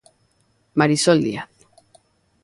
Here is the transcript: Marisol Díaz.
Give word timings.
Marisol 0.79 1.19
Díaz. 1.25 1.51